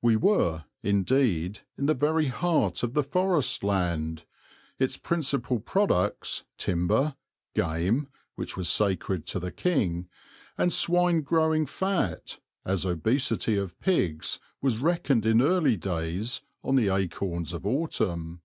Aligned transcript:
We 0.00 0.16
were, 0.16 0.64
indeed, 0.82 1.60
in 1.76 1.84
the 1.84 1.92
very 1.92 2.28
heart 2.28 2.82
of 2.82 2.94
the 2.94 3.02
forest 3.02 3.62
land, 3.62 4.24
its 4.78 4.96
principal 4.96 5.60
products 5.60 6.44
timber, 6.56 7.16
game, 7.54 8.08
which 8.34 8.56
was 8.56 8.70
sacred 8.70 9.26
to 9.26 9.38
the 9.38 9.52
king, 9.52 10.08
and 10.56 10.72
swine 10.72 11.20
growing 11.20 11.66
fat, 11.66 12.40
as 12.64 12.86
obesity 12.86 13.58
of 13.58 13.78
pigs 13.78 14.40
was 14.62 14.78
reckoned 14.78 15.26
in 15.26 15.42
early 15.42 15.76
days, 15.76 16.40
on 16.64 16.76
the 16.76 16.88
acorns 16.88 17.52
of 17.52 17.66
autumn. 17.66 18.40